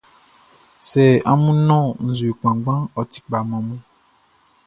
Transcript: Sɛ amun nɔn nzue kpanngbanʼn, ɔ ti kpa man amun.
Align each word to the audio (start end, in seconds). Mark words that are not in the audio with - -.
Sɛ 0.89 1.03
amun 1.31 1.57
nɔn 1.67 1.85
nzue 2.07 2.37
kpanngbanʼn, 2.39 2.89
ɔ 2.99 3.01
ti 3.11 3.19
kpa 3.25 3.37
man 3.49 3.61
amun. 3.63 3.79